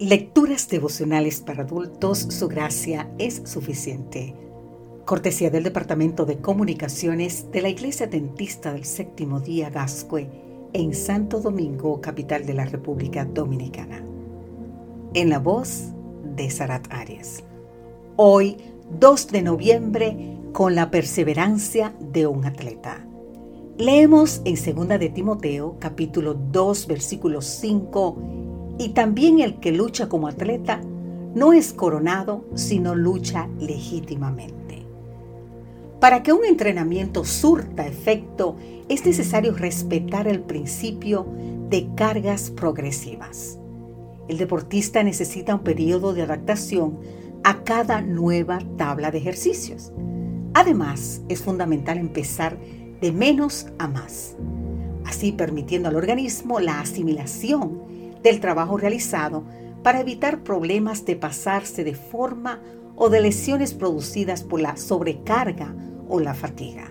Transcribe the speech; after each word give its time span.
Lecturas 0.00 0.66
devocionales 0.66 1.42
para 1.42 1.64
adultos, 1.64 2.20
su 2.20 2.48
gracia 2.48 3.12
es 3.18 3.42
suficiente. 3.44 4.34
Cortesía 5.04 5.50
del 5.50 5.62
Departamento 5.62 6.24
de 6.24 6.38
Comunicaciones 6.38 7.52
de 7.52 7.60
la 7.60 7.68
Iglesia 7.68 8.06
Dentista 8.06 8.72
del 8.72 8.86
Séptimo 8.86 9.40
Día 9.40 9.68
Gascue 9.68 10.26
en 10.72 10.94
Santo 10.94 11.40
Domingo, 11.40 12.00
capital 12.00 12.46
de 12.46 12.54
la 12.54 12.64
República 12.64 13.26
Dominicana. 13.26 14.02
En 15.12 15.28
la 15.28 15.38
voz 15.38 15.88
de 16.34 16.48
Sarat 16.48 16.90
Arias. 16.90 17.44
Hoy, 18.16 18.56
2 18.98 19.26
de 19.26 19.42
noviembre, 19.42 20.38
con 20.54 20.74
la 20.74 20.90
perseverancia 20.90 21.94
de 22.00 22.26
un 22.26 22.46
atleta. 22.46 23.06
Leemos 23.76 24.40
en 24.46 24.54
2 24.54 24.88
de 24.98 25.10
Timoteo, 25.10 25.76
capítulo 25.78 26.32
2, 26.32 26.86
versículo 26.86 27.42
5 27.42 28.39
y 28.80 28.88
también 28.88 29.40
el 29.40 29.60
que 29.60 29.72
lucha 29.72 30.08
como 30.08 30.26
atleta 30.26 30.80
no 31.34 31.52
es 31.52 31.74
coronado, 31.74 32.46
sino 32.54 32.94
lucha 32.94 33.46
legítimamente. 33.58 34.86
Para 36.00 36.22
que 36.22 36.32
un 36.32 36.46
entrenamiento 36.46 37.26
surta 37.26 37.86
efecto, 37.86 38.56
es 38.88 39.04
necesario 39.04 39.52
respetar 39.52 40.26
el 40.26 40.40
principio 40.40 41.26
de 41.68 41.90
cargas 41.94 42.50
progresivas. 42.50 43.58
El 44.28 44.38
deportista 44.38 45.02
necesita 45.02 45.56
un 45.56 45.60
periodo 45.62 46.14
de 46.14 46.22
adaptación 46.22 47.00
a 47.44 47.62
cada 47.64 48.00
nueva 48.00 48.60
tabla 48.78 49.10
de 49.10 49.18
ejercicios. 49.18 49.92
Además, 50.54 51.20
es 51.28 51.42
fundamental 51.42 51.98
empezar 51.98 52.56
de 53.02 53.12
menos 53.12 53.66
a 53.78 53.88
más, 53.88 54.36
así 55.04 55.32
permitiendo 55.32 55.90
al 55.90 55.96
organismo 55.96 56.60
la 56.60 56.80
asimilación 56.80 57.90
del 58.22 58.40
trabajo 58.40 58.76
realizado 58.76 59.44
para 59.82 60.00
evitar 60.00 60.42
problemas 60.42 61.04
de 61.04 61.16
pasarse 61.16 61.84
de 61.84 61.94
forma 61.94 62.60
o 62.96 63.08
de 63.08 63.20
lesiones 63.20 63.72
producidas 63.72 64.42
por 64.42 64.60
la 64.60 64.76
sobrecarga 64.76 65.74
o 66.08 66.20
la 66.20 66.34
fatiga. 66.34 66.90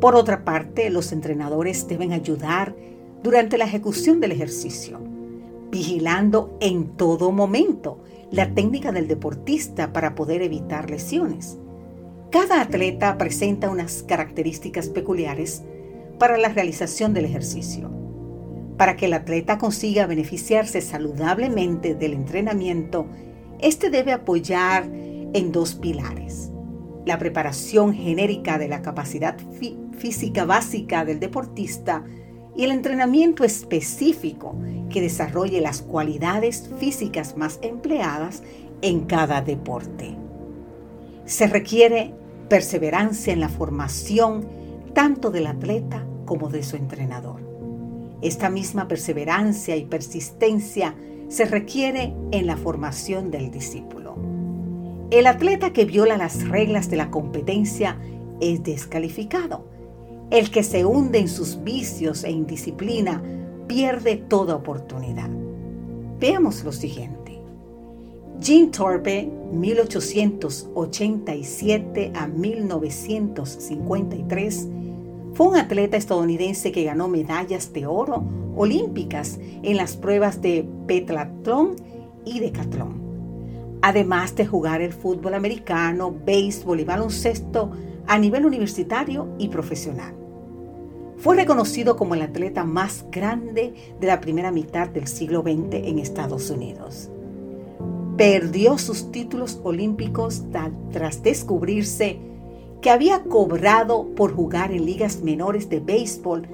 Por 0.00 0.16
otra 0.16 0.44
parte, 0.44 0.90
los 0.90 1.12
entrenadores 1.12 1.86
deben 1.86 2.12
ayudar 2.12 2.74
durante 3.22 3.56
la 3.56 3.64
ejecución 3.64 4.20
del 4.20 4.32
ejercicio, 4.32 5.00
vigilando 5.70 6.56
en 6.60 6.96
todo 6.96 7.32
momento 7.32 8.00
la 8.30 8.52
técnica 8.52 8.92
del 8.92 9.06
deportista 9.06 9.92
para 9.92 10.14
poder 10.14 10.42
evitar 10.42 10.90
lesiones. 10.90 11.58
Cada 12.30 12.60
atleta 12.60 13.16
presenta 13.16 13.70
unas 13.70 14.02
características 14.02 14.88
peculiares 14.88 15.62
para 16.18 16.36
la 16.36 16.48
realización 16.48 17.14
del 17.14 17.26
ejercicio. 17.26 17.93
Para 18.76 18.96
que 18.96 19.06
el 19.06 19.12
atleta 19.12 19.58
consiga 19.58 20.06
beneficiarse 20.06 20.80
saludablemente 20.80 21.94
del 21.94 22.12
entrenamiento, 22.12 23.06
este 23.60 23.88
debe 23.88 24.12
apoyar 24.12 24.84
en 24.84 25.52
dos 25.52 25.74
pilares. 25.74 26.50
La 27.06 27.18
preparación 27.18 27.94
genérica 27.94 28.58
de 28.58 28.68
la 28.68 28.82
capacidad 28.82 29.36
física 29.96 30.44
básica 30.44 31.04
del 31.04 31.20
deportista 31.20 32.04
y 32.56 32.64
el 32.64 32.70
entrenamiento 32.70 33.44
específico 33.44 34.56
que 34.90 35.00
desarrolle 35.00 35.60
las 35.60 35.82
cualidades 35.82 36.68
físicas 36.78 37.36
más 37.36 37.58
empleadas 37.62 38.42
en 38.80 39.00
cada 39.06 39.40
deporte. 39.42 40.16
Se 41.26 41.46
requiere 41.46 42.14
perseverancia 42.48 43.32
en 43.32 43.40
la 43.40 43.48
formación 43.48 44.46
tanto 44.94 45.30
del 45.30 45.46
atleta 45.46 46.06
como 46.26 46.48
de 46.48 46.62
su 46.62 46.76
entrenador. 46.76 47.53
Esta 48.24 48.48
misma 48.48 48.88
perseverancia 48.88 49.76
y 49.76 49.84
persistencia 49.84 50.96
se 51.28 51.44
requiere 51.44 52.14
en 52.30 52.46
la 52.46 52.56
formación 52.56 53.30
del 53.30 53.50
discípulo. 53.50 54.16
El 55.10 55.26
atleta 55.26 55.74
que 55.74 55.84
viola 55.84 56.16
las 56.16 56.48
reglas 56.48 56.88
de 56.88 56.96
la 56.96 57.10
competencia 57.10 57.98
es 58.40 58.64
descalificado. 58.64 59.66
El 60.30 60.50
que 60.50 60.62
se 60.62 60.86
hunde 60.86 61.18
en 61.18 61.28
sus 61.28 61.62
vicios 61.62 62.24
e 62.24 62.30
indisciplina 62.30 63.22
pierde 63.66 64.16
toda 64.16 64.56
oportunidad. 64.56 65.28
Veamos 66.18 66.64
lo 66.64 66.72
siguiente. 66.72 67.38
Jean 68.40 68.70
Thorpe, 68.70 69.30
1887 69.52 72.12
a 72.14 72.26
1953, 72.26 74.68
fue 75.34 75.48
un 75.48 75.56
atleta 75.56 75.96
estadounidense 75.96 76.70
que 76.70 76.84
ganó 76.84 77.08
medallas 77.08 77.72
de 77.72 77.86
oro 77.86 78.22
olímpicas 78.56 79.38
en 79.62 79.76
las 79.76 79.96
pruebas 79.96 80.40
de 80.40 80.64
petatlón 80.86 81.74
y 82.24 82.38
decatlón. 82.38 83.02
Además 83.82 84.36
de 84.36 84.46
jugar 84.46 84.80
el 84.80 84.92
fútbol 84.92 85.34
americano, 85.34 86.14
béisbol 86.24 86.80
y 86.80 86.84
baloncesto 86.84 87.72
a 88.06 88.16
nivel 88.16 88.46
universitario 88.46 89.28
y 89.38 89.48
profesional. 89.48 90.14
Fue 91.18 91.36
reconocido 91.36 91.96
como 91.96 92.14
el 92.14 92.22
atleta 92.22 92.64
más 92.64 93.04
grande 93.10 93.74
de 94.00 94.06
la 94.06 94.20
primera 94.20 94.52
mitad 94.52 94.88
del 94.88 95.08
siglo 95.08 95.42
XX 95.42 95.74
en 95.74 95.98
Estados 95.98 96.48
Unidos. 96.50 97.10
Perdió 98.16 98.78
sus 98.78 99.10
títulos 99.10 99.60
olímpicos 99.64 100.44
tras 100.92 101.22
descubrirse 101.22 102.20
que 102.84 102.90
había 102.90 103.22
cobrado 103.22 104.14
por 104.14 104.34
jugar 104.34 104.70
en 104.70 104.84
ligas 104.84 105.22
menores 105.22 105.70
de 105.70 105.80
béisbol 105.80 106.46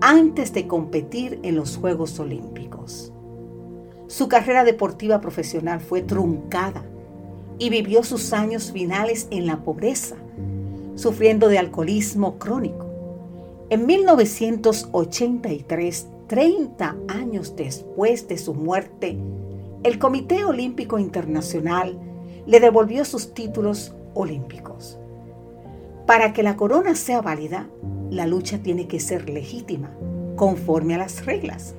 antes 0.00 0.52
de 0.52 0.66
competir 0.66 1.38
en 1.44 1.54
los 1.54 1.76
Juegos 1.76 2.18
Olímpicos. 2.18 3.12
Su 4.08 4.26
carrera 4.26 4.64
deportiva 4.64 5.20
profesional 5.20 5.80
fue 5.80 6.02
truncada 6.02 6.82
y 7.60 7.70
vivió 7.70 8.02
sus 8.02 8.32
años 8.32 8.72
finales 8.72 9.28
en 9.30 9.46
la 9.46 9.58
pobreza, 9.58 10.16
sufriendo 10.96 11.46
de 11.46 11.60
alcoholismo 11.60 12.40
crónico. 12.40 12.86
En 13.70 13.86
1983, 13.86 16.06
30 16.26 16.96
años 17.06 17.54
después 17.54 18.26
de 18.26 18.36
su 18.36 18.52
muerte, 18.52 19.16
el 19.84 20.00
Comité 20.00 20.44
Olímpico 20.44 20.98
Internacional 20.98 21.96
le 22.46 22.58
devolvió 22.58 23.04
sus 23.04 23.32
títulos 23.32 23.94
olímpicos. 24.14 24.98
Para 26.08 26.32
que 26.32 26.42
la 26.42 26.56
corona 26.56 26.94
sea 26.94 27.20
válida, 27.20 27.68
la 28.08 28.26
lucha 28.26 28.62
tiene 28.62 28.88
que 28.88 28.98
ser 28.98 29.28
legítima, 29.28 29.90
conforme 30.36 30.94
a 30.94 30.98
las 30.98 31.26
reglas. 31.26 31.74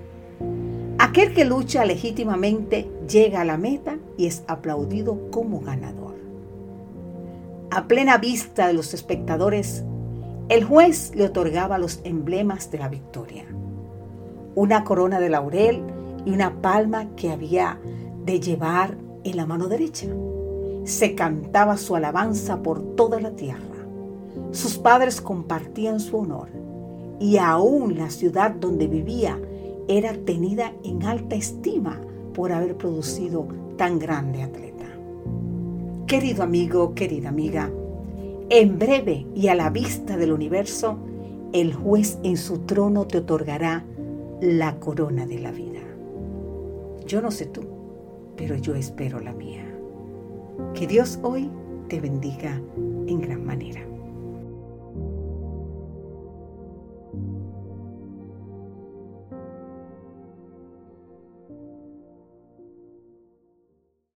Aquel 0.99 1.33
que 1.33 1.45
lucha 1.45 1.83
legítimamente 1.83 2.87
llega 3.09 3.41
a 3.41 3.43
la 3.43 3.57
meta 3.57 3.97
y 4.17 4.27
es 4.27 4.43
aplaudido 4.45 5.31
como 5.31 5.61
ganador. 5.61 6.13
A 7.71 7.87
plena 7.87 8.19
vista 8.19 8.67
de 8.67 8.73
los 8.73 8.93
espectadores, 8.93 9.83
el 10.49 10.63
juez 10.63 11.11
le 11.15 11.25
otorgaba 11.25 11.79
los 11.79 11.99
emblemas 12.03 12.69
de 12.69 12.77
la 12.77 12.87
victoria. 12.87 13.45
Una 14.53 14.83
corona 14.83 15.19
de 15.19 15.29
laurel 15.29 15.81
y 16.23 16.29
una 16.29 16.61
palma 16.61 17.15
que 17.15 17.31
había 17.31 17.79
de 18.25 18.39
llevar 18.39 18.95
en 19.23 19.37
la 19.37 19.47
mano 19.47 19.67
derecha. 19.67 20.05
Se 20.83 21.15
cantaba 21.15 21.77
su 21.77 21.95
alabanza 21.95 22.61
por 22.61 22.95
toda 22.95 23.19
la 23.19 23.31
tierra. 23.31 23.78
Sus 24.51 24.77
padres 24.77 25.21
compartían 25.21 25.99
su 25.99 26.17
honor 26.17 26.49
y 27.19 27.37
aún 27.37 27.97
la 27.97 28.09
ciudad 28.09 28.51
donde 28.51 28.87
vivía 28.87 29.39
era 29.87 30.13
tenida 30.13 30.73
en 30.83 31.03
alta 31.03 31.35
estima 31.35 31.99
por 32.33 32.51
haber 32.51 32.75
producido 32.75 33.47
tan 33.77 33.99
grande 33.99 34.43
atleta. 34.43 34.85
Querido 36.07 36.43
amigo, 36.43 36.95
querida 36.95 37.29
amiga, 37.29 37.69
en 38.49 38.79
breve 38.79 39.27
y 39.35 39.47
a 39.47 39.55
la 39.55 39.69
vista 39.69 40.17
del 40.17 40.31
universo, 40.31 40.97
el 41.53 41.73
juez 41.73 42.17
en 42.23 42.37
su 42.37 42.59
trono 42.59 43.05
te 43.05 43.19
otorgará 43.19 43.85
la 44.41 44.79
corona 44.79 45.27
de 45.27 45.39
la 45.39 45.51
vida. 45.51 45.81
Yo 47.05 47.21
no 47.21 47.29
sé 47.29 47.45
tú, 47.45 47.61
pero 48.35 48.55
yo 48.55 48.73
espero 48.73 49.19
la 49.19 49.33
mía. 49.33 49.65
Que 50.73 50.87
Dios 50.87 51.19
hoy 51.21 51.49
te 51.87 51.99
bendiga 51.99 52.61
en 53.07 53.21
gran 53.21 53.45
manera. 53.45 53.81